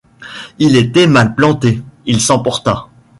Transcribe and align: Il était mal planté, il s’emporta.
Il 0.57 0.77
était 0.77 1.05
mal 1.05 1.35
planté, 1.35 1.79
il 2.07 2.21
s’emporta. 2.21 2.87